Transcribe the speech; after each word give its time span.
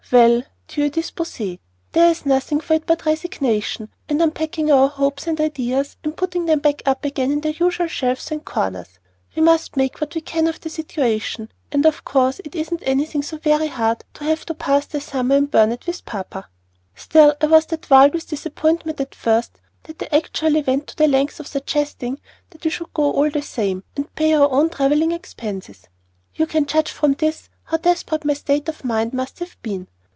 Well, 0.13 0.43
Dieu 0.67 0.89
dispose, 0.89 1.59
there 1.93 2.11
is 2.11 2.25
nothing 2.25 2.59
for 2.59 2.73
it 2.73 2.85
but 2.85 3.05
resignation, 3.05 3.87
and 4.09 4.21
unpacking 4.21 4.69
our 4.69 4.89
hopes 4.89 5.25
and 5.25 5.39
ideas 5.39 5.95
and 6.03 6.17
putting 6.17 6.47
them 6.47 6.59
back 6.59 6.81
again 6.85 7.31
in 7.31 7.39
their 7.39 7.53
usual 7.53 7.87
shelves 7.87 8.29
and 8.29 8.43
corners. 8.43 8.99
We 9.37 9.41
must 9.41 9.77
make 9.77 10.01
what 10.01 10.13
we 10.13 10.19
can 10.19 10.47
of 10.47 10.59
the 10.59 10.69
situation, 10.69 11.49
and 11.71 11.85
of 11.85 12.03
course, 12.03 12.41
it 12.43 12.55
isn't 12.55 12.83
anything 12.85 13.23
so 13.23 13.37
very 13.37 13.67
hard 13.67 14.03
to 14.15 14.25
have 14.25 14.45
to 14.47 14.53
pass 14.53 14.85
the 14.85 14.99
summer 14.99 15.37
in 15.37 15.45
Burnet 15.45 15.87
with 15.87 16.03
papa; 16.03 16.49
still 16.93 17.33
I 17.39 17.45
was 17.45 17.67
that 17.67 17.89
wild 17.89 18.13
with 18.13 18.27
disappointment 18.27 18.99
at 18.99 19.11
the 19.11 19.17
first, 19.17 19.61
that 19.83 20.03
I 20.03 20.09
actually 20.17 20.61
went 20.61 20.93
the 20.97 21.07
length 21.07 21.39
of 21.39 21.47
suggesting 21.47 22.19
that 22.49 22.65
we 22.65 22.69
should 22.69 22.93
go 22.93 23.13
all 23.13 23.29
the 23.29 23.41
same, 23.41 23.85
and 23.95 24.13
pay 24.15 24.33
our 24.33 24.49
own 24.51 24.71
travelling 24.71 25.13
expenses! 25.13 25.87
You 26.35 26.47
can 26.47 26.65
judge 26.65 26.91
from 26.91 27.13
this 27.13 27.47
how 27.63 27.77
desperate 27.77 28.25
my 28.25 28.33
state 28.33 28.67
of 28.67 28.83
mind 28.83 29.13
must 29.13 29.39
have 29.39 29.55
been! 29.61 29.87